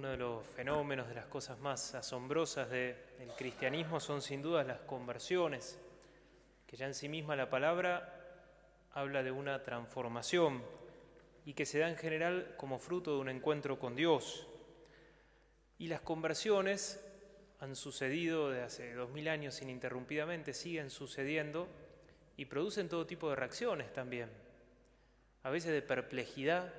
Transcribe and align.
uno 0.00 0.12
de 0.12 0.16
los 0.16 0.46
fenómenos, 0.46 1.08
de 1.08 1.14
las 1.14 1.26
cosas 1.26 1.58
más 1.58 1.94
asombrosas 1.94 2.70
del 2.70 2.96
cristianismo 3.36 4.00
son 4.00 4.22
sin 4.22 4.40
duda 4.40 4.64
las 4.64 4.80
conversiones, 4.80 5.78
que 6.66 6.78
ya 6.78 6.86
en 6.86 6.94
sí 6.94 7.06
misma 7.10 7.36
la 7.36 7.50
palabra 7.50 8.10
habla 8.94 9.22
de 9.22 9.30
una 9.30 9.62
transformación 9.62 10.62
y 11.44 11.52
que 11.52 11.66
se 11.66 11.80
da 11.80 11.90
en 11.90 11.98
general 11.98 12.54
como 12.56 12.78
fruto 12.78 13.14
de 13.14 13.20
un 13.20 13.28
encuentro 13.28 13.78
con 13.78 13.94
Dios. 13.94 14.48
Y 15.76 15.88
las 15.88 16.00
conversiones 16.00 17.04
han 17.60 17.76
sucedido 17.76 18.48
de 18.48 18.62
hace 18.62 18.94
dos 18.94 19.10
mil 19.10 19.28
años 19.28 19.60
ininterrumpidamente, 19.60 20.54
siguen 20.54 20.88
sucediendo 20.88 21.68
y 22.38 22.46
producen 22.46 22.88
todo 22.88 23.06
tipo 23.06 23.28
de 23.28 23.36
reacciones 23.36 23.92
también. 23.92 24.30
A 25.42 25.50
veces 25.50 25.72
de 25.72 25.82
perplejidad, 25.82 26.72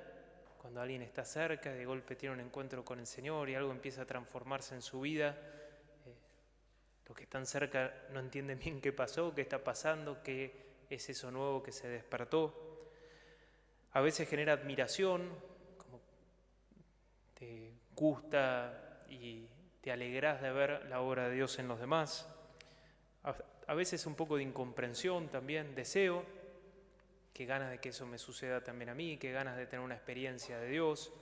cuando 0.62 0.80
alguien 0.80 1.02
está 1.02 1.24
cerca, 1.24 1.72
de 1.72 1.84
golpe 1.84 2.14
tiene 2.14 2.36
un 2.36 2.40
encuentro 2.40 2.84
con 2.84 3.00
el 3.00 3.06
Señor 3.06 3.50
y 3.50 3.56
algo 3.56 3.72
empieza 3.72 4.02
a 4.02 4.06
transformarse 4.06 4.76
en 4.76 4.80
su 4.80 5.00
vida. 5.00 5.36
Eh, 6.06 6.14
los 7.08 7.16
que 7.16 7.24
están 7.24 7.46
cerca 7.46 7.92
no 8.12 8.20
entienden 8.20 8.60
bien 8.60 8.80
qué 8.80 8.92
pasó, 8.92 9.34
qué 9.34 9.42
está 9.42 9.58
pasando, 9.58 10.22
qué 10.22 10.84
es 10.88 11.08
eso 11.10 11.32
nuevo 11.32 11.64
que 11.64 11.72
se 11.72 11.88
despertó. 11.88 12.88
A 13.90 14.00
veces 14.00 14.28
genera 14.28 14.52
admiración, 14.52 15.28
como 15.76 16.00
te 17.34 17.72
gusta 17.96 19.04
y 19.08 19.48
te 19.80 19.90
alegrás 19.90 20.40
de 20.40 20.52
ver 20.52 20.86
la 20.88 21.00
obra 21.00 21.28
de 21.28 21.34
Dios 21.34 21.58
en 21.58 21.66
los 21.66 21.80
demás. 21.80 22.28
A, 23.66 23.74
veces 23.74 24.06
un 24.06 24.14
poco 24.14 24.36
de 24.36 24.44
incomprensión 24.44 25.28
también, 25.28 25.74
deseo, 25.74 26.24
que 27.32 27.46
ganas 27.46 27.70
de 27.70 27.78
que 27.78 27.90
eso 27.90 28.06
me 28.06 28.18
suceda 28.18 28.62
también 28.62 28.90
a 28.90 28.94
mí, 28.94 29.16
que 29.16 29.32
ganas 29.32 29.56
de 29.56 29.66
tener 29.66 29.84
una 29.84 29.94
experiencia 29.94 30.58
de 30.58 30.68
Dios. 30.68 31.12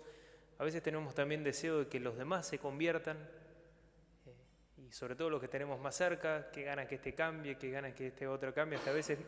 A 0.59 0.65
veces 0.65 0.83
tenemos 0.83 1.15
también 1.15 1.45
deseo 1.45 1.81
de 1.81 1.89
que 1.89 2.01
los 2.01 2.17
demás 2.17 2.47
se 2.47 2.59
conviertan, 2.59 3.17
eh, 4.27 4.87
y 4.89 4.93
sobre 4.93 5.15
todo 5.15 5.30
los 5.30 5.41
que 5.41 5.49
tenemos 5.49 5.80
más 5.80 5.97
cerca, 5.97 6.51
que 6.51 6.63
ganas 6.63 6.87
que 6.87 6.97
este 6.97 7.15
cambie, 7.15 7.57
que 7.57 7.71
ganas 7.71 7.95
que 7.95 8.09
este 8.09 8.27
otro 8.27 8.52
cambie. 8.52 8.79
Hasta 8.79 8.91
a 8.91 8.95
veces 8.95 9.19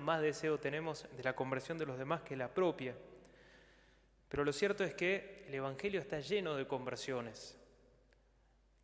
más 0.00 0.20
deseo 0.20 0.58
tenemos 0.58 1.06
de 1.16 1.22
la 1.22 1.34
conversión 1.34 1.78
de 1.78 1.86
los 1.86 1.98
demás 1.98 2.22
que 2.22 2.36
la 2.36 2.48
propia. 2.48 2.94
Pero 4.28 4.44
lo 4.44 4.52
cierto 4.52 4.84
es 4.84 4.94
que 4.94 5.44
el 5.46 5.54
Evangelio 5.54 6.00
está 6.00 6.20
lleno 6.20 6.56
de 6.56 6.66
conversiones 6.66 7.60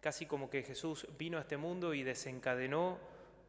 casi 0.07 0.25
como 0.25 0.49
que 0.49 0.63
Jesús 0.63 1.05
vino 1.19 1.37
a 1.37 1.41
este 1.41 1.57
mundo 1.57 1.93
y 1.93 2.05
desencadenó 2.05 2.97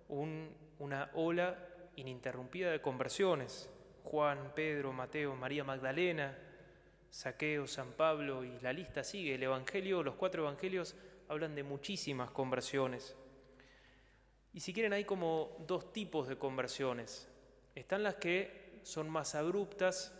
una 0.09 1.11
ola 1.13 1.55
ininterrumpida 1.95 2.71
de 2.71 2.81
conversiones. 2.81 3.69
Juan, 4.07 4.53
Pedro, 4.55 4.93
Mateo, 4.93 5.35
María 5.35 5.65
Magdalena, 5.65 6.37
Saqueo, 7.09 7.67
San 7.67 7.91
Pablo 7.91 8.45
y 8.45 8.57
la 8.61 8.71
lista 8.71 9.03
sigue. 9.03 9.35
El 9.35 9.43
Evangelio, 9.43 10.01
los 10.01 10.15
cuatro 10.15 10.43
Evangelios 10.43 10.95
hablan 11.27 11.55
de 11.55 11.63
muchísimas 11.63 12.31
conversiones. 12.31 13.15
Y 14.53 14.61
si 14.61 14.73
quieren 14.73 14.93
hay 14.93 15.03
como 15.03 15.57
dos 15.67 15.91
tipos 15.91 16.27
de 16.27 16.37
conversiones. 16.37 17.27
Están 17.75 18.03
las 18.03 18.15
que 18.15 18.79
son 18.83 19.09
más 19.09 19.35
abruptas, 19.35 20.13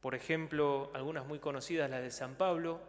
por 0.00 0.14
ejemplo, 0.14 0.90
algunas 0.94 1.26
muy 1.26 1.40
conocidas, 1.40 1.90
las 1.90 2.02
de 2.02 2.10
San 2.10 2.36
Pablo, 2.36 2.80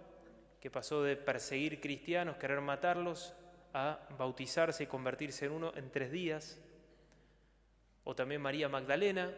que 0.62 0.70
pasó 0.70 1.02
de 1.02 1.16
perseguir 1.16 1.82
cristianos, 1.82 2.38
querer 2.38 2.62
matarlos, 2.62 3.34
a 3.74 4.00
bautizarse 4.18 4.84
y 4.84 4.88
convertirse 4.88 5.46
en 5.46 5.54
uno 5.54 5.74
en 5.76 5.90
tres 5.90 6.12
días. 6.12 6.60
O 8.04 8.16
también 8.16 8.42
María 8.42 8.70
Magdalena, 8.70 9.34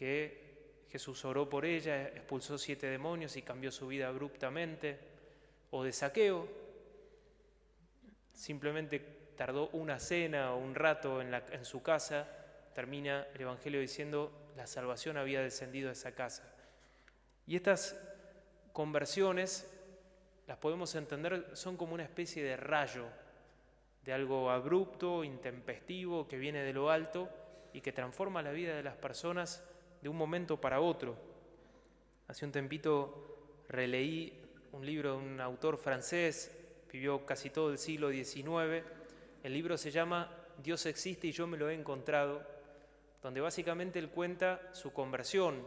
que 0.00 0.86
Jesús 0.88 1.26
oró 1.26 1.46
por 1.46 1.66
ella, 1.66 2.08
expulsó 2.08 2.56
siete 2.56 2.86
demonios 2.86 3.36
y 3.36 3.42
cambió 3.42 3.70
su 3.70 3.86
vida 3.86 4.08
abruptamente. 4.08 4.98
O 5.72 5.84
de 5.84 5.92
saqueo, 5.92 6.48
simplemente 8.32 8.98
tardó 9.36 9.68
una 9.74 10.00
cena 10.00 10.54
o 10.54 10.56
un 10.56 10.74
rato 10.74 11.20
en, 11.20 11.34
en 11.34 11.64
su 11.66 11.82
casa, 11.82 12.26
termina 12.74 13.26
el 13.34 13.42
Evangelio 13.42 13.78
diciendo 13.78 14.32
la 14.56 14.66
salvación 14.66 15.18
había 15.18 15.42
descendido 15.42 15.90
a 15.90 15.92
esa 15.92 16.14
casa. 16.14 16.50
Y 17.46 17.56
estas 17.56 17.94
conversiones 18.72 19.70
las 20.46 20.56
podemos 20.56 20.94
entender, 20.94 21.50
son 21.52 21.76
como 21.76 21.92
una 21.92 22.04
especie 22.04 22.42
de 22.42 22.56
rayo, 22.56 23.04
de 24.02 24.14
algo 24.14 24.50
abrupto, 24.50 25.24
intempestivo, 25.24 26.26
que 26.26 26.38
viene 26.38 26.62
de 26.62 26.72
lo 26.72 26.90
alto 26.90 27.28
y 27.74 27.82
que 27.82 27.92
transforma 27.92 28.40
la 28.42 28.52
vida 28.52 28.74
de 28.74 28.82
las 28.82 28.96
personas 28.96 29.62
de 30.00 30.08
un 30.08 30.16
momento 30.16 30.60
para 30.60 30.80
otro. 30.80 31.16
Hace 32.28 32.44
un 32.44 32.52
tempito 32.52 33.64
releí 33.68 34.40
un 34.72 34.86
libro 34.86 35.12
de 35.12 35.18
un 35.18 35.40
autor 35.40 35.76
francés, 35.76 36.50
vivió 36.92 37.24
casi 37.26 37.50
todo 37.50 37.70
el 37.70 37.78
siglo 37.78 38.10
XIX, 38.10 38.84
el 39.42 39.52
libro 39.52 39.76
se 39.76 39.90
llama 39.90 40.30
Dios 40.62 40.86
existe 40.86 41.28
y 41.28 41.32
yo 41.32 41.46
me 41.46 41.56
lo 41.56 41.70
he 41.70 41.74
encontrado, 41.74 42.46
donde 43.22 43.40
básicamente 43.40 43.98
él 43.98 44.10
cuenta 44.10 44.60
su 44.72 44.92
conversión 44.92 45.66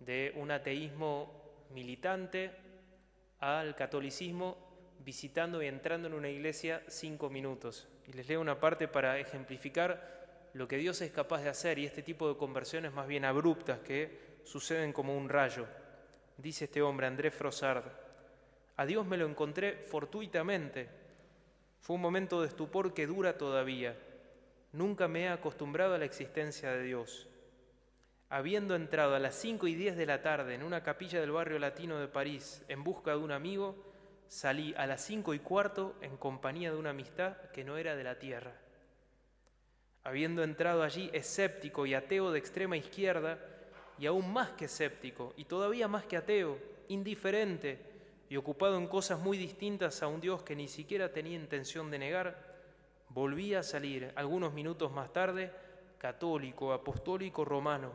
de 0.00 0.32
un 0.36 0.50
ateísmo 0.50 1.66
militante 1.70 2.50
al 3.40 3.74
catolicismo 3.74 4.56
visitando 5.04 5.62
y 5.62 5.66
entrando 5.66 6.08
en 6.08 6.14
una 6.14 6.28
iglesia 6.28 6.82
cinco 6.88 7.30
minutos. 7.30 7.88
Y 8.06 8.12
les 8.12 8.28
leo 8.28 8.40
una 8.40 8.60
parte 8.60 8.88
para 8.88 9.18
ejemplificar 9.18 10.19
lo 10.54 10.66
que 10.66 10.76
Dios 10.76 11.00
es 11.00 11.12
capaz 11.12 11.42
de 11.42 11.48
hacer 11.48 11.78
y 11.78 11.86
este 11.86 12.02
tipo 12.02 12.28
de 12.28 12.36
conversiones 12.36 12.92
más 12.92 13.06
bien 13.06 13.24
abruptas 13.24 13.78
que 13.80 14.38
suceden 14.44 14.92
como 14.92 15.16
un 15.16 15.28
rayo. 15.28 15.66
Dice 16.36 16.64
este 16.64 16.82
hombre, 16.82 17.06
Andrés 17.06 17.34
Frossard, 17.34 17.84
a 18.76 18.86
Dios 18.86 19.06
me 19.06 19.16
lo 19.16 19.26
encontré 19.26 19.74
fortuitamente. 19.74 20.88
Fue 21.80 21.96
un 21.96 22.02
momento 22.02 22.40
de 22.40 22.48
estupor 22.48 22.94
que 22.94 23.06
dura 23.06 23.36
todavía. 23.36 23.96
Nunca 24.72 25.06
me 25.06 25.24
he 25.24 25.28
acostumbrado 25.28 25.94
a 25.94 25.98
la 25.98 26.04
existencia 26.04 26.72
de 26.72 26.82
Dios. 26.82 27.28
Habiendo 28.28 28.76
entrado 28.76 29.14
a 29.14 29.18
las 29.18 29.34
cinco 29.34 29.66
y 29.66 29.74
diez 29.74 29.96
de 29.96 30.06
la 30.06 30.22
tarde 30.22 30.54
en 30.54 30.62
una 30.62 30.82
capilla 30.82 31.20
del 31.20 31.32
barrio 31.32 31.58
latino 31.58 31.98
de 31.98 32.08
París 32.08 32.64
en 32.68 32.84
busca 32.84 33.10
de 33.10 33.18
un 33.18 33.32
amigo, 33.32 33.76
salí 34.28 34.72
a 34.76 34.86
las 34.86 35.02
cinco 35.02 35.34
y 35.34 35.40
cuarto 35.40 35.96
en 36.00 36.16
compañía 36.16 36.70
de 36.70 36.78
una 36.78 36.90
amistad 36.90 37.36
que 37.52 37.64
no 37.64 37.76
era 37.76 37.96
de 37.96 38.04
la 38.04 38.18
tierra. 38.18 38.54
Habiendo 40.02 40.42
entrado 40.42 40.82
allí 40.82 41.10
escéptico 41.12 41.86
y 41.86 41.94
ateo 41.94 42.32
de 42.32 42.38
extrema 42.38 42.76
izquierda, 42.76 43.38
y 43.98 44.06
aún 44.06 44.32
más 44.32 44.50
que 44.52 44.64
escéptico, 44.64 45.34
y 45.36 45.44
todavía 45.44 45.86
más 45.86 46.04
que 46.06 46.16
ateo, 46.16 46.58
indiferente 46.88 47.78
y 48.30 48.36
ocupado 48.36 48.78
en 48.78 48.86
cosas 48.86 49.20
muy 49.20 49.36
distintas 49.36 50.02
a 50.02 50.08
un 50.08 50.20
Dios 50.20 50.42
que 50.42 50.56
ni 50.56 50.68
siquiera 50.68 51.12
tenía 51.12 51.36
intención 51.36 51.90
de 51.90 51.98
negar, 51.98 52.50
volví 53.10 53.54
a 53.54 53.62
salir 53.62 54.12
algunos 54.14 54.54
minutos 54.54 54.90
más 54.90 55.12
tarde, 55.12 55.52
católico, 55.98 56.72
apostólico, 56.72 57.44
romano, 57.44 57.92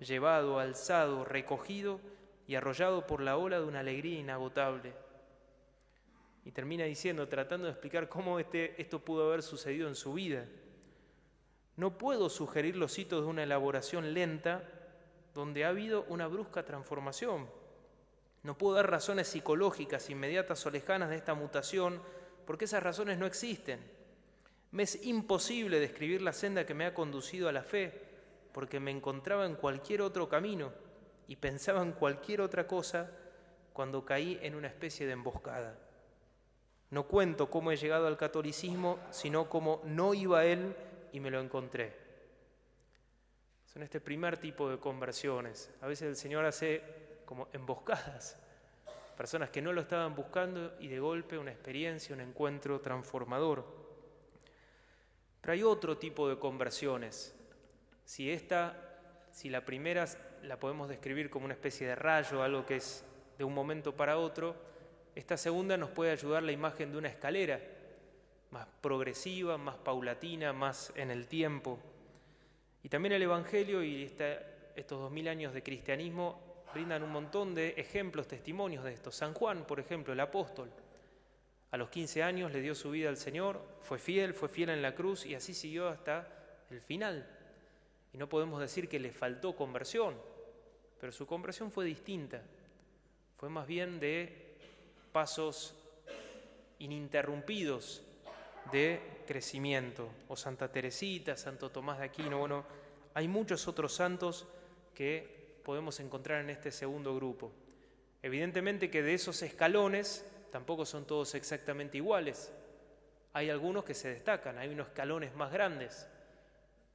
llevado, 0.00 0.58
alzado, 0.58 1.24
recogido 1.24 2.00
y 2.48 2.56
arrollado 2.56 3.06
por 3.06 3.20
la 3.20 3.36
ola 3.36 3.60
de 3.60 3.66
una 3.66 3.80
alegría 3.80 4.18
inagotable. 4.18 4.92
Y 6.44 6.50
termina 6.50 6.84
diciendo, 6.84 7.28
tratando 7.28 7.66
de 7.66 7.72
explicar 7.72 8.08
cómo 8.08 8.38
este, 8.38 8.80
esto 8.80 8.98
pudo 8.98 9.28
haber 9.28 9.42
sucedido 9.42 9.86
en 9.88 9.94
su 9.94 10.12
vida. 10.14 10.46
No 11.76 11.98
puedo 11.98 12.28
sugerir 12.28 12.76
los 12.76 12.98
hitos 12.98 13.22
de 13.22 13.30
una 13.30 13.42
elaboración 13.42 14.14
lenta 14.14 14.62
donde 15.34 15.64
ha 15.64 15.70
habido 15.70 16.04
una 16.08 16.28
brusca 16.28 16.64
transformación. 16.64 17.48
No 18.44 18.56
puedo 18.56 18.74
dar 18.74 18.90
razones 18.90 19.28
psicológicas 19.28 20.08
inmediatas 20.10 20.64
o 20.66 20.70
lejanas 20.70 21.10
de 21.10 21.16
esta 21.16 21.34
mutación 21.34 22.00
porque 22.46 22.66
esas 22.66 22.82
razones 22.82 23.18
no 23.18 23.26
existen. 23.26 23.80
Me 24.70 24.84
es 24.84 25.04
imposible 25.04 25.80
describir 25.80 26.22
la 26.22 26.32
senda 26.32 26.66
que 26.66 26.74
me 26.74 26.84
ha 26.84 26.94
conducido 26.94 27.48
a 27.48 27.52
la 27.52 27.62
fe, 27.62 27.92
porque 28.52 28.80
me 28.80 28.90
encontraba 28.90 29.46
en 29.46 29.54
cualquier 29.54 30.02
otro 30.02 30.28
camino 30.28 30.72
y 31.26 31.36
pensaba 31.36 31.82
en 31.82 31.92
cualquier 31.92 32.40
otra 32.40 32.66
cosa 32.66 33.10
cuando 33.72 34.04
caí 34.04 34.38
en 34.42 34.54
una 34.54 34.68
especie 34.68 35.06
de 35.06 35.12
emboscada. 35.12 35.78
No 36.90 37.04
cuento 37.08 37.50
cómo 37.50 37.72
he 37.72 37.76
llegado 37.76 38.06
al 38.06 38.16
catolicismo, 38.16 38.98
sino 39.10 39.48
cómo 39.48 39.80
no 39.84 40.14
iba 40.14 40.44
él 40.44 40.76
y 41.14 41.20
me 41.20 41.30
lo 41.30 41.40
encontré. 41.40 41.92
Son 43.64 43.84
este 43.84 44.00
primer 44.00 44.36
tipo 44.36 44.68
de 44.68 44.78
conversiones. 44.78 45.72
A 45.80 45.86
veces 45.86 46.08
el 46.08 46.16
Señor 46.16 46.44
hace 46.44 46.82
como 47.24 47.48
emboscadas, 47.52 48.36
personas 49.16 49.50
que 49.50 49.62
no 49.62 49.72
lo 49.72 49.80
estaban 49.80 50.16
buscando 50.16 50.74
y 50.80 50.88
de 50.88 50.98
golpe 50.98 51.38
una 51.38 51.52
experiencia, 51.52 52.16
un 52.16 52.20
encuentro 52.20 52.80
transformador. 52.80 53.64
Pero 55.40 55.52
hay 55.52 55.62
otro 55.62 55.98
tipo 55.98 56.28
de 56.28 56.36
conversiones, 56.36 57.32
si 58.04 58.30
esta, 58.30 59.28
si 59.30 59.48
la 59.48 59.64
primera 59.64 60.06
la 60.42 60.58
podemos 60.58 60.88
describir 60.88 61.30
como 61.30 61.44
una 61.44 61.54
especie 61.54 61.86
de 61.86 61.94
rayo, 61.94 62.42
algo 62.42 62.66
que 62.66 62.76
es 62.76 63.04
de 63.38 63.44
un 63.44 63.54
momento 63.54 63.94
para 63.94 64.18
otro, 64.18 64.56
esta 65.14 65.36
segunda 65.36 65.76
nos 65.76 65.90
puede 65.90 66.10
ayudar 66.10 66.42
la 66.42 66.50
imagen 66.50 66.90
de 66.90 66.98
una 66.98 67.08
escalera, 67.08 67.60
más 68.54 68.68
progresiva, 68.80 69.58
más 69.58 69.76
paulatina, 69.78 70.52
más 70.52 70.92
en 70.94 71.10
el 71.10 71.26
tiempo. 71.26 71.76
Y 72.84 72.88
también 72.88 73.12
el 73.12 73.22
Evangelio 73.22 73.82
y 73.82 74.04
estos 74.04 75.00
dos 75.00 75.10
mil 75.10 75.26
años 75.26 75.52
de 75.52 75.64
cristianismo 75.64 76.40
brindan 76.72 77.02
un 77.02 77.10
montón 77.10 77.52
de 77.52 77.70
ejemplos, 77.70 78.28
testimonios 78.28 78.84
de 78.84 78.92
esto. 78.92 79.10
San 79.10 79.34
Juan, 79.34 79.66
por 79.66 79.80
ejemplo, 79.80 80.12
el 80.12 80.20
apóstol, 80.20 80.70
A 81.72 81.76
los 81.76 81.90
15 81.90 82.22
años 82.22 82.52
le 82.52 82.60
dio 82.60 82.76
su 82.76 82.92
vida 82.92 83.08
al 83.08 83.16
Señor, 83.16 83.60
fue 83.82 83.98
fiel, 83.98 84.32
fue 84.32 84.48
fiel 84.48 84.68
en 84.68 84.82
la 84.82 84.94
cruz 84.94 85.26
y 85.26 85.34
así 85.34 85.52
siguió 85.52 85.88
hasta 85.88 86.28
el 86.70 86.80
final. 86.80 87.26
Y 88.12 88.18
no 88.18 88.28
podemos 88.28 88.60
decir 88.60 88.88
que 88.88 89.00
le 89.00 89.10
faltó 89.10 89.56
conversión, 89.56 90.14
pero 91.00 91.10
su 91.10 91.26
conversión 91.26 91.72
fue 91.72 91.84
distinta. 91.84 92.40
Fue 93.36 93.48
más 93.48 93.66
bien 93.66 93.98
de 93.98 94.56
pasos 95.10 95.74
ininterrumpidos 96.78 98.04
de 98.70 99.00
crecimiento. 99.26 100.10
O 100.28 100.36
Santa 100.36 100.70
Teresita, 100.70 101.36
Santo 101.36 101.70
Tomás 101.70 101.98
de 101.98 102.04
Aquino, 102.04 102.38
bueno, 102.38 102.64
hay 103.14 103.28
muchos 103.28 103.68
otros 103.68 103.94
santos 103.94 104.46
que 104.94 105.58
podemos 105.64 105.98
encontrar 106.00 106.40
en 106.40 106.50
este 106.50 106.70
segundo 106.70 107.14
grupo. 107.14 107.52
Evidentemente 108.22 108.90
que 108.90 109.02
de 109.02 109.14
esos 109.14 109.42
escalones 109.42 110.24
tampoco 110.50 110.86
son 110.86 111.06
todos 111.06 111.34
exactamente 111.34 111.98
iguales. 111.98 112.52
Hay 113.32 113.50
algunos 113.50 113.84
que 113.84 113.94
se 113.94 114.08
destacan, 114.08 114.58
hay 114.58 114.68
unos 114.68 114.88
escalones 114.88 115.34
más 115.34 115.52
grandes. 115.52 116.08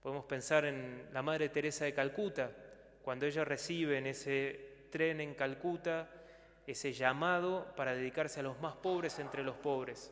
Podemos 0.02 0.26
pensar 0.26 0.66
en 0.66 1.08
la 1.12 1.22
Madre 1.22 1.50
Teresa 1.50 1.86
de 1.86 1.94
Calcuta, 1.94 2.52
cuando 3.04 3.26
ella 3.26 3.44
recibe 3.44 3.98
en 3.98 4.08
ese 4.08 4.88
tren 4.90 5.20
en 5.22 5.34
Calcuta 5.36 6.10
ese 6.66 6.94
llamado 6.94 7.74
para 7.76 7.94
dedicarse 7.94 8.40
a 8.40 8.44
los 8.44 8.60
más 8.62 8.76
pobres 8.76 9.20
entre 9.20 9.44
los 9.44 9.56
pobres. 9.56 10.12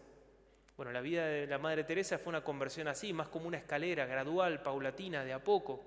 Bueno, 0.77 0.91
la 0.91 1.01
vida 1.01 1.25
de 1.25 1.47
la 1.47 1.57
Madre 1.57 1.83
Teresa 1.83 2.19
fue 2.19 2.29
una 2.29 2.43
conversión 2.43 2.87
así, 2.87 3.11
más 3.11 3.29
como 3.29 3.47
una 3.47 3.57
escalera 3.57 4.05
gradual, 4.05 4.61
paulatina, 4.61 5.25
de 5.25 5.33
a 5.33 5.43
poco, 5.43 5.83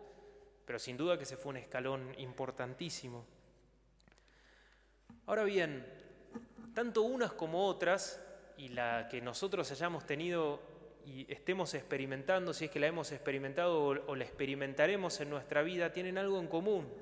pero 0.66 0.81
sin 0.81 0.96
duda 0.96 1.16
que 1.16 1.25
se 1.25 1.37
fue 1.37 1.50
un 1.50 1.58
escalón 1.58 2.12
importantísimo. 2.19 3.25
Ahora 5.26 5.44
bien, 5.44 5.87
tanto 6.75 7.02
unas 7.02 7.32
como 7.32 7.69
otras, 7.69 8.20
y 8.56 8.70
la 8.70 9.06
que 9.08 9.20
nosotros 9.20 9.70
hayamos 9.70 10.04
tenido 10.06 10.60
y 11.06 11.32
estemos 11.32 11.72
experimentando, 11.75 12.52
si 12.52 12.64
es 12.64 12.70
que 12.72 12.81
la 12.81 12.88
hemos 12.88 13.12
experimentado 13.12 13.84
o, 13.84 14.16
la 14.16 14.25
experimentaremos 14.25 15.20
en 15.20 15.31
nuestra 15.31 15.62
vida, 15.62 15.93
tienen 15.93 16.19
algo 16.19 16.40
en 16.40 16.48
común. 16.48 16.93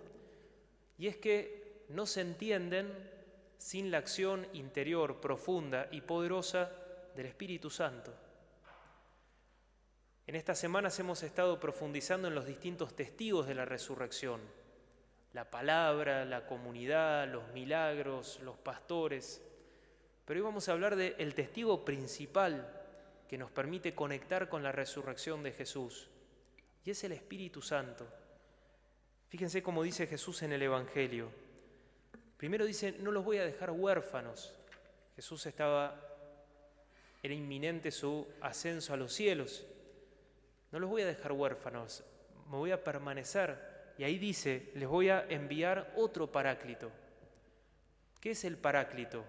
Y 0.98 1.06
es 1.06 1.16
que 1.16 1.84
no 1.88 2.04
se 2.04 2.20
entienden 2.20 2.92
sin 3.56 3.90
la 3.90 3.96
acción 3.96 4.46
interior 4.52 5.22
profunda 5.22 5.88
y 5.90 6.02
poderosa 6.02 6.70
del 7.18 7.26
Espíritu 7.26 7.68
Santo. 7.68 8.14
En 10.24 10.36
estas 10.36 10.56
semanas 10.56 11.00
hemos 11.00 11.20
estado 11.24 11.58
profundizando 11.58 12.28
en 12.28 12.34
los 12.36 12.46
distintos 12.46 12.94
testigos 12.94 13.48
de 13.48 13.56
la 13.56 13.64
resurrección, 13.64 14.40
la 15.32 15.50
palabra, 15.50 16.24
la 16.24 16.46
comunidad, 16.46 17.26
los 17.26 17.48
milagros, 17.48 18.38
los 18.44 18.56
pastores, 18.58 19.42
pero 20.24 20.38
hoy 20.38 20.44
vamos 20.44 20.68
a 20.68 20.72
hablar 20.74 20.94
del 20.94 21.34
testigo 21.34 21.84
principal 21.84 22.72
que 23.28 23.36
nos 23.36 23.50
permite 23.50 23.96
conectar 23.96 24.48
con 24.48 24.62
la 24.62 24.70
resurrección 24.70 25.42
de 25.42 25.50
Jesús, 25.50 26.08
y 26.84 26.92
es 26.92 27.02
el 27.02 27.10
Espíritu 27.10 27.60
Santo. 27.60 28.06
Fíjense 29.26 29.60
cómo 29.60 29.82
dice 29.82 30.06
Jesús 30.06 30.42
en 30.42 30.52
el 30.52 30.62
Evangelio. 30.62 31.32
Primero 32.36 32.64
dice, 32.64 32.92
no 33.00 33.10
los 33.10 33.24
voy 33.24 33.38
a 33.38 33.44
dejar 33.44 33.72
huérfanos. 33.72 34.54
Jesús 35.16 35.44
estaba, 35.46 36.07
era 37.28 37.34
inminente 37.34 37.90
su 37.90 38.26
ascenso 38.40 38.94
a 38.94 38.96
los 38.96 39.12
cielos. 39.12 39.66
No 40.72 40.78
los 40.78 40.88
voy 40.88 41.02
a 41.02 41.06
dejar 41.06 41.32
huérfanos, 41.32 42.02
me 42.50 42.56
voy 42.56 42.70
a 42.70 42.82
permanecer. 42.82 43.58
Y 43.98 44.04
ahí 44.04 44.18
dice, 44.18 44.70
les 44.74 44.88
voy 44.88 45.10
a 45.10 45.26
enviar 45.28 45.92
otro 45.96 46.32
paráclito. 46.32 46.90
¿Qué 48.18 48.30
es 48.30 48.44
el 48.44 48.56
paráclito? 48.56 49.26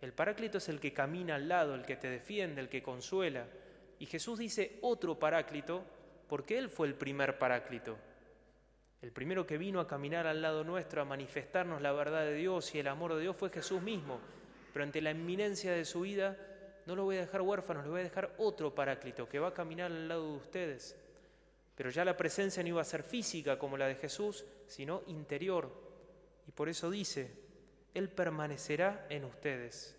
El 0.00 0.14
paráclito 0.14 0.56
es 0.56 0.70
el 0.70 0.80
que 0.80 0.94
camina 0.94 1.34
al 1.34 1.46
lado, 1.46 1.74
el 1.74 1.84
que 1.84 1.96
te 1.96 2.08
defiende, 2.08 2.62
el 2.62 2.70
que 2.70 2.82
consuela. 2.82 3.44
Y 3.98 4.06
Jesús 4.06 4.38
dice 4.38 4.78
otro 4.80 5.18
paráclito 5.18 5.84
porque 6.28 6.56
Él 6.56 6.70
fue 6.70 6.86
el 6.86 6.94
primer 6.94 7.38
paráclito. 7.38 7.98
El 9.02 9.12
primero 9.12 9.46
que 9.46 9.58
vino 9.58 9.80
a 9.80 9.86
caminar 9.86 10.26
al 10.26 10.40
lado 10.40 10.64
nuestro, 10.64 11.02
a 11.02 11.04
manifestarnos 11.04 11.82
la 11.82 11.92
verdad 11.92 12.24
de 12.24 12.36
Dios 12.36 12.74
y 12.74 12.78
el 12.78 12.88
amor 12.88 13.14
de 13.14 13.20
Dios 13.20 13.36
fue 13.36 13.50
Jesús 13.50 13.82
mismo. 13.82 14.18
Pero 14.72 14.82
ante 14.82 15.02
la 15.02 15.10
inminencia 15.10 15.72
de 15.72 15.84
su 15.84 16.00
vida, 16.00 16.38
no 16.86 16.94
lo 16.94 17.04
voy 17.04 17.16
a 17.16 17.20
dejar 17.20 17.42
huérfano, 17.42 17.82
le 17.82 17.88
voy 17.88 18.00
a 18.00 18.04
dejar 18.04 18.34
otro 18.38 18.74
paráclito 18.74 19.28
que 19.28 19.38
va 19.38 19.48
a 19.48 19.54
caminar 19.54 19.90
al 19.90 20.08
lado 20.08 20.32
de 20.32 20.36
ustedes. 20.36 20.96
Pero 21.74 21.90
ya 21.90 22.04
la 22.04 22.16
presencia 22.16 22.62
no 22.62 22.68
iba 22.68 22.82
a 22.82 22.84
ser 22.84 23.02
física 23.02 23.58
como 23.58 23.76
la 23.76 23.86
de 23.86 23.96
Jesús, 23.96 24.44
sino 24.66 25.02
interior. 25.06 25.70
Y 26.46 26.52
por 26.52 26.68
eso 26.68 26.90
dice, 26.90 27.30
Él 27.94 28.08
permanecerá 28.10 29.06
en 29.08 29.24
ustedes. 29.24 29.96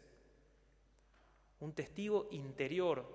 Un 1.59 1.73
testigo 1.73 2.27
interior 2.31 3.05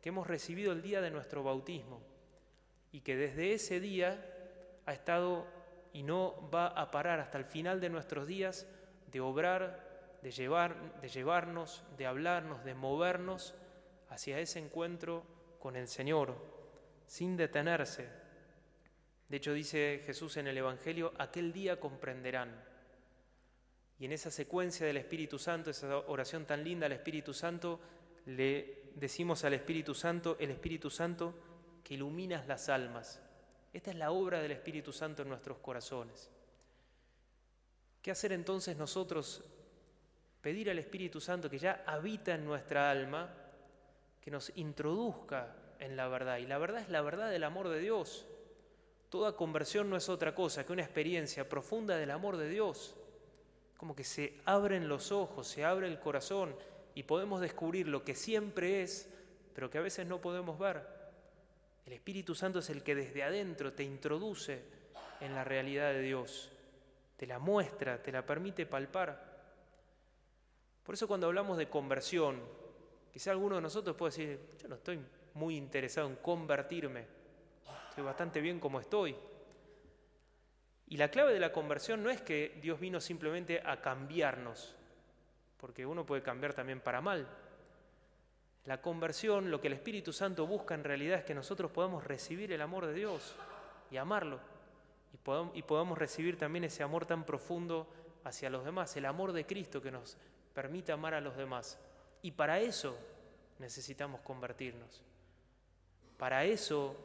que 0.00 0.08
hemos 0.08 0.26
recibido 0.26 0.72
el 0.72 0.82
día 0.82 1.00
de 1.00 1.10
nuestro 1.10 1.42
bautismo 1.42 2.00
y 2.90 3.00
que 3.00 3.16
desde 3.16 3.52
ese 3.52 3.78
día 3.78 4.24
ha 4.86 4.92
estado 4.92 5.46
y 5.92 6.02
no 6.02 6.50
va 6.52 6.68
a 6.68 6.90
parar 6.90 7.20
hasta 7.20 7.38
el 7.38 7.44
final 7.44 7.80
de 7.80 7.90
nuestros 7.90 8.26
días 8.26 8.66
de 9.10 9.20
obrar 9.20 9.91
de, 10.22 10.30
llevar, 10.30 11.00
de 11.00 11.08
llevarnos, 11.08 11.82
de 11.96 12.06
hablarnos, 12.06 12.64
de 12.64 12.74
movernos 12.74 13.54
hacia 14.08 14.38
ese 14.38 14.58
encuentro 14.58 15.24
con 15.58 15.76
el 15.76 15.88
Señor, 15.88 16.36
sin 17.06 17.36
detenerse. 17.36 18.08
De 19.28 19.36
hecho, 19.36 19.52
dice 19.52 20.02
Jesús 20.06 20.36
en 20.36 20.46
el 20.46 20.58
Evangelio, 20.58 21.12
aquel 21.18 21.52
día 21.52 21.80
comprenderán. 21.80 22.62
Y 23.98 24.04
en 24.04 24.12
esa 24.12 24.30
secuencia 24.30 24.86
del 24.86 24.96
Espíritu 24.96 25.38
Santo, 25.38 25.70
esa 25.70 25.98
oración 25.98 26.44
tan 26.44 26.64
linda 26.64 26.86
al 26.86 26.92
Espíritu 26.92 27.32
Santo, 27.32 27.80
le 28.26 28.92
decimos 28.94 29.44
al 29.44 29.54
Espíritu 29.54 29.94
Santo, 29.94 30.36
el 30.38 30.50
Espíritu 30.50 30.90
Santo 30.90 31.34
que 31.82 31.94
iluminas 31.94 32.46
las 32.46 32.68
almas. 32.68 33.20
Esta 33.72 33.90
es 33.90 33.96
la 33.96 34.10
obra 34.10 34.40
del 34.40 34.52
Espíritu 34.52 34.92
Santo 34.92 35.22
en 35.22 35.28
nuestros 35.28 35.58
corazones. 35.58 36.30
¿Qué 38.02 38.10
hacer 38.10 38.32
entonces 38.32 38.76
nosotros 38.76 39.44
pedir 40.42 40.68
al 40.68 40.78
Espíritu 40.78 41.20
Santo 41.20 41.48
que 41.48 41.58
ya 41.58 41.84
habita 41.86 42.34
en 42.34 42.44
nuestra 42.44 42.90
alma, 42.90 43.32
que 44.20 44.30
nos 44.30 44.52
introduzca 44.56 45.54
en 45.78 45.96
la 45.96 46.08
verdad. 46.08 46.38
Y 46.38 46.46
la 46.46 46.58
verdad 46.58 46.82
es 46.82 46.88
la 46.88 47.00
verdad 47.00 47.30
del 47.30 47.44
amor 47.44 47.68
de 47.68 47.78
Dios. 47.78 48.26
Toda 49.08 49.36
conversión 49.36 49.88
no 49.88 49.96
es 49.96 50.08
otra 50.08 50.34
cosa 50.34 50.66
que 50.66 50.72
una 50.72 50.82
experiencia 50.82 51.48
profunda 51.48 51.96
del 51.96 52.10
amor 52.10 52.36
de 52.36 52.48
Dios. 52.48 52.96
Como 53.76 53.94
que 53.94 54.04
se 54.04 54.40
abren 54.44 54.88
los 54.88 55.12
ojos, 55.12 55.46
se 55.46 55.64
abre 55.64 55.86
el 55.86 56.00
corazón 56.00 56.54
y 56.94 57.04
podemos 57.04 57.40
descubrir 57.40 57.88
lo 57.88 58.04
que 58.04 58.14
siempre 58.14 58.82
es, 58.82 59.08
pero 59.54 59.70
que 59.70 59.78
a 59.78 59.82
veces 59.82 60.06
no 60.06 60.20
podemos 60.20 60.58
ver. 60.58 60.82
El 61.86 61.92
Espíritu 61.92 62.34
Santo 62.34 62.60
es 62.60 62.70
el 62.70 62.82
que 62.82 62.94
desde 62.94 63.22
adentro 63.22 63.72
te 63.72 63.82
introduce 63.82 64.62
en 65.20 65.34
la 65.34 65.44
realidad 65.44 65.92
de 65.92 66.02
Dios, 66.02 66.50
te 67.16 67.26
la 67.26 67.38
muestra, 67.38 68.02
te 68.02 68.12
la 68.12 68.24
permite 68.24 68.66
palpar. 68.66 69.31
Por 70.82 70.94
eso 70.94 71.06
cuando 71.06 71.28
hablamos 71.28 71.58
de 71.58 71.68
conversión, 71.68 72.40
quizá 73.12 73.30
alguno 73.30 73.56
de 73.56 73.62
nosotros 73.62 73.96
puede 73.96 74.10
decir, 74.10 74.40
yo 74.60 74.68
no 74.68 74.74
estoy 74.74 75.00
muy 75.34 75.56
interesado 75.56 76.08
en 76.08 76.16
convertirme, 76.16 77.06
estoy 77.88 78.04
bastante 78.04 78.40
bien 78.40 78.58
como 78.58 78.80
estoy. 78.80 79.16
Y 80.88 80.96
la 80.96 81.10
clave 81.10 81.32
de 81.32 81.40
la 81.40 81.52
conversión 81.52 82.02
no 82.02 82.10
es 82.10 82.20
que 82.20 82.58
Dios 82.60 82.78
vino 82.80 83.00
simplemente 83.00 83.62
a 83.64 83.80
cambiarnos, 83.80 84.74
porque 85.56 85.86
uno 85.86 86.04
puede 86.04 86.22
cambiar 86.22 86.52
también 86.52 86.80
para 86.80 87.00
mal. 87.00 87.26
La 88.64 88.80
conversión, 88.80 89.50
lo 89.50 89.60
que 89.60 89.68
el 89.68 89.72
Espíritu 89.72 90.12
Santo 90.12 90.46
busca 90.46 90.74
en 90.74 90.84
realidad 90.84 91.18
es 91.18 91.24
que 91.24 91.34
nosotros 91.34 91.70
podamos 91.70 92.04
recibir 92.04 92.52
el 92.52 92.60
amor 92.60 92.86
de 92.86 92.94
Dios 92.94 93.34
y 93.90 93.96
amarlo, 93.96 94.40
y 95.14 95.16
podamos, 95.16 95.56
y 95.56 95.62
podamos 95.62 95.96
recibir 95.96 96.36
también 96.36 96.64
ese 96.64 96.82
amor 96.82 97.06
tan 97.06 97.24
profundo 97.24 97.88
hacia 98.24 98.50
los 98.50 98.64
demás, 98.64 98.96
el 98.96 99.06
amor 99.06 99.32
de 99.32 99.46
Cristo 99.46 99.80
que 99.80 99.90
nos 99.90 100.16
permite 100.52 100.92
amar 100.92 101.14
a 101.14 101.20
los 101.20 101.36
demás. 101.36 101.78
Y 102.22 102.32
para 102.32 102.60
eso 102.60 102.96
necesitamos 103.58 104.20
convertirnos. 104.20 105.02
Para 106.16 106.44
eso 106.44 106.96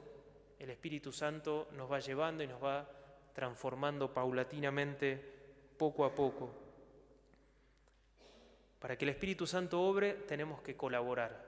el 0.60 0.70
Espíritu 0.70 1.12
Santo 1.12 1.70
nos 1.74 1.92
va 1.92 2.00
llevando 2.00 2.44
y 2.44 2.48
nos 2.48 2.64
va 2.64 2.88
transformando 3.34 4.14
paulatinamente, 4.14 5.20
poco 5.78 6.06
a 6.06 6.14
poco. 6.14 6.50
Para 8.80 8.98
que 8.98 9.06
el 9.06 9.10
Espíritu 9.10 9.46
Santo 9.46 9.82
obre 9.82 10.14
tenemos 10.14 10.62
que 10.62 10.76
colaborar. 10.76 11.46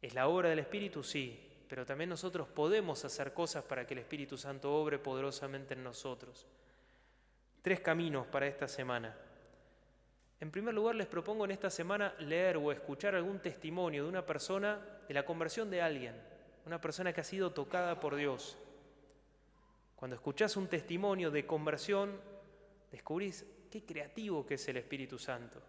¿Es 0.00 0.14
la 0.14 0.28
obra 0.28 0.48
del 0.48 0.58
Espíritu? 0.58 1.02
Sí, 1.02 1.64
pero 1.68 1.86
también 1.86 2.10
nosotros 2.10 2.48
podemos 2.48 3.04
hacer 3.04 3.32
cosas 3.32 3.64
para 3.64 3.86
que 3.86 3.94
el 3.94 4.00
Espíritu 4.00 4.36
Santo 4.36 4.74
obre 4.74 4.98
poderosamente 4.98 5.74
en 5.74 5.84
nosotros. 5.84 6.46
Tres 7.62 7.80
caminos 7.80 8.26
para 8.26 8.46
esta 8.46 8.68
semana. 8.68 9.16
En 10.42 10.50
primer 10.50 10.74
lugar, 10.74 10.96
les 10.96 11.06
propongo 11.06 11.44
en 11.44 11.52
esta 11.52 11.70
semana 11.70 12.16
leer 12.18 12.56
o 12.56 12.72
escuchar 12.72 13.14
algún 13.14 13.38
testimonio 13.38 14.02
de 14.02 14.08
una 14.08 14.26
persona, 14.26 14.80
de 15.06 15.14
la 15.14 15.24
conversión 15.24 15.70
de 15.70 15.80
alguien, 15.80 16.16
una 16.66 16.80
persona 16.80 17.12
que 17.12 17.20
ha 17.20 17.24
sido 17.24 17.52
tocada 17.52 18.00
por 18.00 18.16
Dios. 18.16 18.58
Cuando 19.94 20.16
escuchás 20.16 20.56
un 20.56 20.66
testimonio 20.66 21.30
de 21.30 21.46
conversión, 21.46 22.20
descubrís 22.90 23.46
qué 23.70 23.84
creativo 23.84 24.44
que 24.44 24.54
es 24.54 24.66
el 24.66 24.78
Espíritu 24.78 25.16
Santo, 25.16 25.62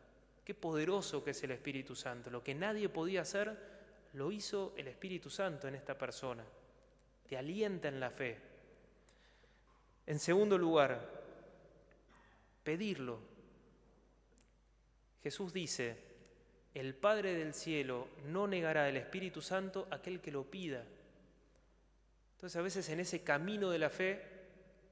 Qué 0.44 0.56
poderoso 0.56 1.24
que 1.24 1.32
es 1.32 1.44
el 1.44 1.52
Espíritu 1.52 1.96
Santo. 1.96 2.32
Lo 2.32 2.44
que 2.44 2.56
nadie 2.56 2.90
podía 2.90 3.22
hacer, 3.22 3.56
lo 4.14 4.32
hizo 4.32 4.74
el 4.76 4.88
Espíritu 4.88 5.30
Santo 5.30 5.68
en 5.68 5.76
esta 5.76 5.96
persona. 5.96 6.44
Te 7.30 7.38
alienta 7.38 7.90
en 7.90 8.00
la 8.00 8.10
fe. 8.10 8.40
En 10.08 10.18
segundo 10.18 10.58
lugar, 10.58 11.00
pedirlo. 12.64 13.33
Jesús 15.24 15.54
dice, 15.54 15.98
el 16.74 16.96
Padre 16.96 17.34
del 17.34 17.54
cielo 17.54 18.10
no 18.26 18.46
negará 18.46 18.90
el 18.90 18.98
Espíritu 18.98 19.42
Santo 19.42 19.88
a 19.90 19.96
aquel 19.96 20.20
que 20.20 20.32
lo 20.32 20.44
pida. 20.44 20.84
Entonces 22.36 22.58
a 22.58 22.62
veces 22.62 22.90
en 22.90 23.00
ese 23.00 23.24
camino 23.24 23.70
de 23.70 23.80
la 23.80 23.90
fe 23.90 24.22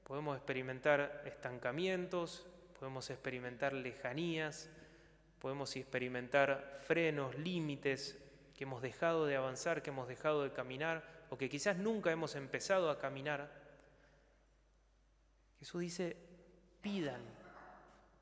podemos 0.04 0.36
experimentar 0.36 1.22
estancamientos, 1.26 2.46
podemos 2.78 3.10
experimentar 3.10 3.74
lejanías, 3.74 4.70
podemos 5.38 5.76
experimentar 5.76 6.80
frenos, 6.86 7.36
límites, 7.38 8.18
que 8.56 8.64
hemos 8.64 8.80
dejado 8.80 9.26
de 9.26 9.36
avanzar, 9.36 9.82
que 9.82 9.90
hemos 9.90 10.08
dejado 10.08 10.44
de 10.44 10.52
caminar, 10.52 11.04
o 11.28 11.36
que 11.36 11.50
quizás 11.50 11.76
nunca 11.76 12.10
hemos 12.10 12.36
empezado 12.36 12.90
a 12.90 12.98
caminar. 12.98 13.50
Jesús 15.58 15.80
dice, 15.80 16.16
pidan, 16.80 17.22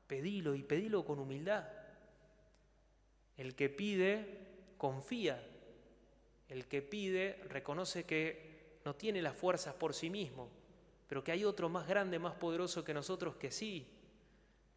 pedilo 0.07 0.55
y 0.55 0.63
pedilo 0.63 1.05
con 1.05 1.19
humildad. 1.19 1.80
El 3.37 3.55
que 3.55 3.69
pide, 3.69 4.39
confía. 4.77 5.41
El 6.49 6.67
que 6.67 6.81
pide, 6.81 7.41
reconoce 7.49 8.03
que 8.03 8.79
no 8.85 8.95
tiene 8.95 9.21
las 9.21 9.35
fuerzas 9.35 9.73
por 9.73 9.93
sí 9.93 10.09
mismo, 10.09 10.49
pero 11.07 11.23
que 11.23 11.31
hay 11.31 11.45
otro 11.45 11.69
más 11.69 11.87
grande, 11.87 12.19
más 12.19 12.35
poderoso 12.35 12.83
que 12.83 12.93
nosotros 12.93 13.35
que 13.35 13.51
sí, 13.51 13.87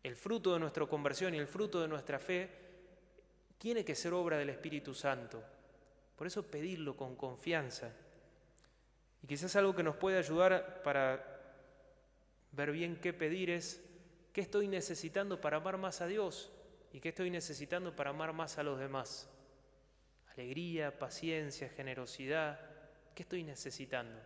el 0.02 0.16
fruto 0.16 0.52
de 0.52 0.60
nuestra 0.60 0.86
conversión 0.86 1.34
y 1.34 1.38
el 1.38 1.46
fruto 1.46 1.80
de 1.80 1.88
nuestra 1.88 2.18
fe 2.18 2.50
tiene 3.58 3.84
que 3.84 3.94
ser 3.94 4.12
obra 4.12 4.36
del 4.36 4.50
Espíritu 4.50 4.94
Santo. 4.94 5.42
Por 6.16 6.26
eso 6.26 6.42
pedirlo 6.42 6.96
con 6.96 7.16
confianza. 7.16 7.90
Y 9.22 9.26
quizás 9.26 9.56
algo 9.56 9.74
que 9.74 9.82
nos 9.82 9.96
puede 9.96 10.18
ayudar 10.18 10.82
para 10.82 11.24
ver 12.52 12.70
bien 12.72 12.96
qué 12.96 13.12
pedir 13.12 13.48
es 13.48 13.82
qué 14.32 14.42
estoy 14.42 14.68
necesitando 14.68 15.40
para 15.40 15.56
amar 15.56 15.78
más 15.78 16.02
a 16.02 16.06
Dios 16.06 16.52
y 16.94 17.00
qué 17.00 17.08
estoy 17.08 17.28
necesitando 17.28 17.94
para 17.96 18.10
amar 18.10 18.32
más 18.32 18.56
a 18.56 18.62
los 18.62 18.78
demás. 18.78 19.28
Alegría, 20.32 20.96
paciencia, 20.96 21.68
generosidad, 21.68 22.60
¿qué 23.16 23.24
estoy 23.24 23.42
necesitando? 23.42 24.16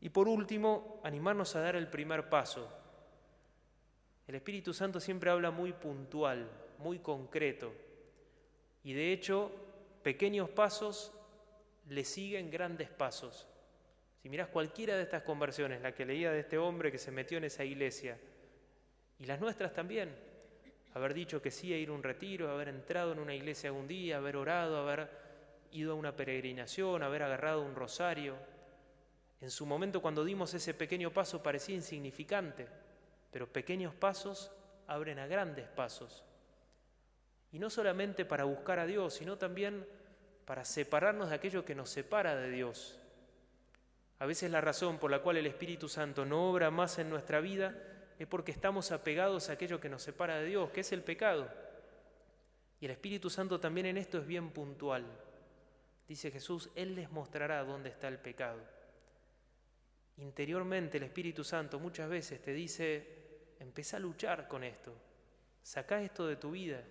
Y 0.00 0.08
por 0.08 0.26
último, 0.26 1.00
animarnos 1.04 1.54
a 1.54 1.60
dar 1.60 1.76
el 1.76 1.86
primer 1.86 2.28
paso, 2.28 2.68
el 4.26 4.34
Espíritu 4.34 4.74
Santo 4.74 4.98
siempre 4.98 5.30
habla 5.30 5.52
muy 5.52 5.72
puntual, 5.72 6.50
muy 6.78 6.98
concreto. 6.98 7.72
Y 8.82 8.92
de 8.92 9.12
hecho, 9.12 9.52
pequeños 10.02 10.50
pasos 10.50 11.12
le 11.90 12.02
siguen 12.02 12.50
grandes 12.50 12.90
pasos. 12.90 13.46
Si 14.20 14.28
mirás 14.28 14.48
cualquiera 14.48 14.96
de 14.96 15.04
estas 15.04 15.22
conversiones, 15.22 15.80
la 15.80 15.94
que 15.94 16.06
leía 16.06 16.32
de 16.32 16.40
este 16.40 16.58
hombre 16.58 16.90
que 16.90 16.98
se 16.98 17.12
metió 17.12 17.38
en 17.38 17.44
esa 17.44 17.64
iglesia, 17.64 18.18
y 19.20 19.26
las 19.26 19.38
nuestras 19.38 19.72
también, 19.72 20.31
haber 20.94 21.14
dicho 21.14 21.40
que 21.40 21.50
sí 21.50 21.72
a 21.72 21.78
ir 21.78 21.88
a 21.88 21.92
un 21.92 22.02
retiro, 22.02 22.50
haber 22.50 22.68
entrado 22.68 23.12
en 23.12 23.18
una 23.18 23.34
iglesia 23.34 23.70
algún 23.70 23.88
día, 23.88 24.18
haber 24.18 24.36
orado, 24.36 24.76
haber 24.76 25.08
ido 25.70 25.92
a 25.92 25.96
una 25.96 26.14
peregrinación, 26.14 27.02
haber 27.02 27.22
agarrado 27.22 27.62
un 27.62 27.74
rosario. 27.74 28.36
En 29.40 29.50
su 29.50 29.64
momento 29.66 30.02
cuando 30.02 30.24
dimos 30.24 30.52
ese 30.54 30.74
pequeño 30.74 31.10
paso 31.10 31.42
parecía 31.42 31.74
insignificante, 31.74 32.68
pero 33.30 33.50
pequeños 33.50 33.94
pasos 33.94 34.52
abren 34.86 35.18
a 35.18 35.26
grandes 35.26 35.66
pasos. 35.68 36.24
Y 37.50 37.58
no 37.58 37.70
solamente 37.70 38.24
para 38.24 38.44
buscar 38.44 38.78
a 38.78 38.86
Dios, 38.86 39.14
sino 39.14 39.38
también 39.38 39.86
para 40.44 40.64
separarnos 40.64 41.30
de 41.30 41.36
aquello 41.36 41.64
que 41.64 41.74
nos 41.74 41.90
separa 41.90 42.36
de 42.36 42.50
Dios. 42.50 42.98
A 44.18 44.26
veces 44.26 44.50
la 44.50 44.60
razón 44.60 44.98
por 44.98 45.10
la 45.10 45.20
cual 45.20 45.38
el 45.38 45.46
Espíritu 45.46 45.88
Santo 45.88 46.24
no 46.24 46.50
obra 46.50 46.70
más 46.70 46.98
en 46.98 47.10
nuestra 47.10 47.40
vida 47.40 47.74
es 48.22 48.28
porque 48.28 48.52
estamos 48.52 48.92
apegados 48.92 49.48
a 49.48 49.54
aquello 49.54 49.80
que 49.80 49.88
nos 49.88 50.02
separa 50.02 50.38
de 50.38 50.46
Dios, 50.46 50.70
que 50.70 50.80
es 50.80 50.92
el 50.92 51.02
pecado. 51.02 51.48
Y 52.80 52.84
el 52.84 52.92
Espíritu 52.92 53.30
Santo 53.30 53.60
también 53.60 53.86
en 53.86 53.96
esto 53.96 54.18
es 54.18 54.26
bien 54.26 54.50
puntual. 54.50 55.04
Dice 56.08 56.30
Jesús, 56.30 56.70
Él 56.74 56.94
les 56.94 57.10
mostrará 57.10 57.64
dónde 57.64 57.90
está 57.90 58.08
el 58.08 58.18
pecado. 58.18 58.60
Interiormente 60.18 60.98
el 60.98 61.04
Espíritu 61.04 61.42
Santo 61.42 61.78
muchas 61.78 62.08
veces 62.08 62.40
te 62.42 62.52
dice, 62.52 63.22
Empezá 63.62 63.96
a 63.96 64.00
luchar 64.00 64.48
con 64.48 64.64
esto. 64.64 64.92
Sacá 65.62 66.02
esto 66.02 66.26
de 66.26 66.34
tu 66.34 66.50
vida. 66.50 66.82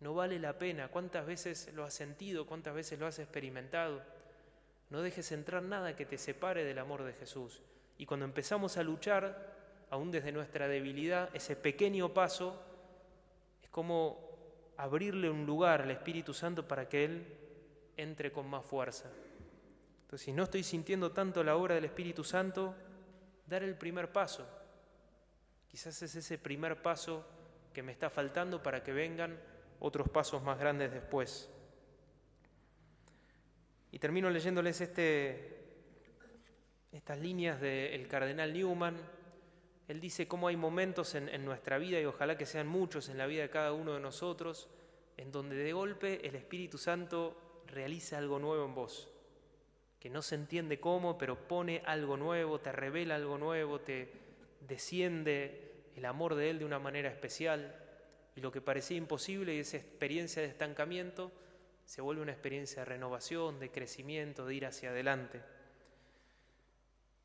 No 0.00 0.12
vale 0.12 0.40
la 0.40 0.58
pena. 0.58 0.88
¿Cuántas 0.88 1.24
veces 1.24 1.72
lo 1.72 1.84
has 1.84 1.94
sentido? 1.94 2.46
¿Cuántas 2.46 2.74
veces 2.74 2.98
lo 2.98 3.06
has 3.06 3.20
experimentado? 3.20 4.02
No 4.90 5.02
dejes 5.02 5.30
entrar 5.30 5.62
nada 5.62 5.94
que 5.94 6.04
te 6.04 6.18
separe 6.18 6.64
del 6.64 6.80
amor 6.80 7.04
de 7.04 7.12
Jesús. 7.12 7.62
Y 7.96 8.06
cuando 8.06 8.26
empezamos 8.26 8.76
a 8.76 8.82
luchar, 8.82 9.67
aún 9.90 10.10
desde 10.10 10.32
nuestra 10.32 10.68
debilidad, 10.68 11.30
ese 11.34 11.56
pequeño 11.56 12.12
paso 12.12 12.60
es 13.62 13.68
como 13.70 14.28
abrirle 14.76 15.30
un 15.30 15.46
lugar 15.46 15.82
al 15.82 15.90
Espíritu 15.90 16.32
Santo 16.34 16.66
para 16.66 16.88
que 16.88 17.04
Él 17.04 17.26
entre 17.96 18.30
con 18.32 18.48
más 18.48 18.64
fuerza. 18.64 19.10
Entonces, 20.02 20.24
si 20.24 20.32
no 20.32 20.44
estoy 20.44 20.62
sintiendo 20.62 21.12
tanto 21.12 21.42
la 21.42 21.56
obra 21.56 21.74
del 21.74 21.84
Espíritu 21.84 22.24
Santo, 22.24 22.74
dar 23.46 23.62
el 23.62 23.76
primer 23.76 24.12
paso, 24.12 24.46
Quizás 25.68 26.00
es 26.02 26.14
ese 26.16 26.38
primer 26.38 26.80
paso 26.80 27.24
que 27.72 27.82
me 27.82 27.92
está 27.92 28.10
faltando 28.10 28.62
para 28.62 28.82
que 28.82 28.92
vengan 28.92 29.38
otros 29.80 30.08
pasos 30.08 30.42
más 30.42 30.58
grandes 30.58 30.92
después. 30.92 31.50
Y 33.92 33.98
termino 33.98 34.30
leyéndoles 34.30 34.80
este, 34.80 35.58
estas 36.90 37.18
líneas 37.18 37.60
del 37.60 38.08
cardenal 38.08 38.52
Newman. 38.52 38.96
Él 39.88 40.00
dice 40.00 40.28
cómo 40.28 40.48
hay 40.48 40.56
momentos 40.56 41.14
en, 41.14 41.44
nuestra 41.44 41.78
vida, 41.78 42.00
y 42.00 42.04
ojalá 42.04 42.36
que 42.36 42.46
sean 42.46 42.66
muchos 42.66 43.08
en 43.08 43.18
la 43.18 43.26
vida 43.26 43.42
de 43.42 43.50
cada 43.50 43.72
uno 43.72 43.94
de 43.94 44.00
nosotros, 44.00 44.68
en 45.16 45.32
donde 45.32 45.56
de 45.56 45.72
golpe 45.72 46.26
el 46.26 46.36
Espíritu 46.36 46.78
Santo 46.78 47.62
realiza 47.66 48.18
algo 48.18 48.38
nuevo 48.38 48.64
en 48.64 48.74
vos, 48.74 49.08
que 49.98 50.10
no 50.10 50.22
se 50.22 50.34
entiende 50.34 50.78
cómo, 50.78 51.16
pero 51.18 51.48
pone 51.48 51.82
algo 51.86 52.16
nuevo, 52.16 52.60
te 52.60 52.70
revela 52.70 53.16
algo 53.16 53.38
nuevo, 53.38 53.80
te, 53.80 54.12
desciende 54.60 55.72
el 55.96 56.04
amor 56.04 56.34
de 56.34 56.50
Él 56.50 56.58
de 56.60 56.64
una 56.64 56.78
manera 56.78 57.08
especial 57.08 57.74
y 58.36 58.40
lo 58.40 58.52
que 58.52 58.60
parecía 58.60 58.96
imposible 58.96 59.54
y 59.54 59.60
esa 59.60 59.78
experiencia 59.78 60.42
de 60.42 60.48
estancamiento 60.48 61.32
se 61.84 62.02
vuelve 62.02 62.22
una 62.22 62.32
experiencia 62.32 62.82
de 62.82 62.86
renovación, 62.86 63.58
de 63.58 63.70
crecimiento, 63.70 64.46
de 64.46 64.54
ir 64.54 64.66
hacia 64.66 64.90
adelante. 64.90 65.40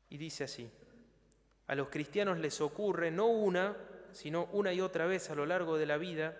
Y 0.08 0.16
dice 0.16 0.44
así, 0.44 0.70
a 1.66 1.74
los 1.74 1.88
cristianos 1.88 2.38
les 2.38 2.60
ocurre 2.60 3.10
no 3.10 3.26
una, 3.26 3.76
sino 4.12 4.48
una 4.52 4.72
y 4.72 4.80
otra 4.80 5.06
vez 5.06 5.30
a 5.30 5.34
lo 5.34 5.46
largo 5.46 5.76
de 5.76 5.86
la 5.86 5.96
vida 5.96 6.36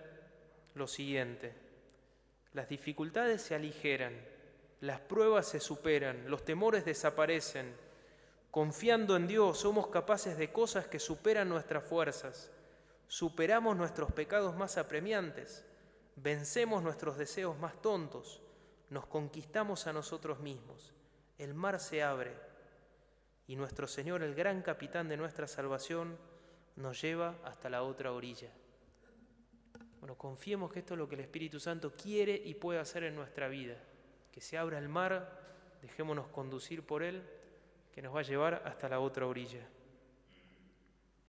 lo 0.75 0.87
siguiente, 0.87 1.53
las 2.53 2.69
dificultades 2.69 3.41
se 3.41 3.55
aligeran, 3.55 4.13
las 4.81 4.99
pruebas 4.99 5.47
se 5.47 5.59
superan, 5.59 6.29
los 6.29 6.43
temores 6.43 6.85
desaparecen, 6.85 7.73
Confiando 8.55 9.17
en 9.17 9.27
Dios 9.27 9.59
somos 9.59 9.87
capaces 9.87 10.37
de 10.37 10.53
cosas 10.53 10.87
que 10.87 10.97
superan 10.97 11.49
nuestras 11.49 11.83
fuerzas, 11.83 12.49
superamos 13.05 13.75
nuestros 13.75 14.13
pecados 14.13 14.55
más 14.55 14.77
apremiantes, 14.77 15.65
vencemos 16.15 16.81
nuestros 16.81 17.17
deseos 17.17 17.59
más 17.59 17.81
tontos, 17.81 18.41
nos 18.89 19.07
conquistamos 19.07 19.87
a 19.87 19.91
nosotros 19.91 20.39
mismos, 20.39 20.93
el 21.37 21.53
mar 21.53 21.81
se 21.81 22.01
abre 22.01 22.31
y 23.47 23.55
nuestro 23.55 23.87
Señor, 23.87 24.23
el 24.23 24.35
gran 24.35 24.61
capitán 24.61 25.07
de 25.07 25.17
nuestra 25.17 25.47
salvación, 25.47 26.17
nos 26.75 27.01
lleva 27.01 27.35
hasta 27.43 27.69
la 27.69 27.83
otra 27.83 28.11
orilla. 28.11 28.49
Bueno, 29.99 30.17
confiemos 30.17 30.71
que 30.71 30.79
esto 30.79 30.93
es 30.93 30.97
lo 30.97 31.07
que 31.07 31.15
el 31.15 31.21
Espíritu 31.21 31.59
Santo 31.59 31.93
quiere 31.95 32.35
y 32.35 32.53
puede 32.55 32.79
hacer 32.79 33.03
en 33.03 33.15
nuestra 33.15 33.47
vida, 33.47 33.75
que 34.31 34.41
se 34.41 34.57
abra 34.57 34.77
el 34.77 34.89
mar, 34.89 35.41
dejémonos 35.81 36.27
conducir 36.27 36.85
por 36.85 37.03
Él 37.03 37.23
que 37.95 38.01
nos 38.01 38.13
va 38.13 38.19
a 38.19 38.23
llevar 38.23 38.61
hasta 38.65 38.89
la 38.89 38.99
otra 38.99 39.25
orilla. 39.25 39.65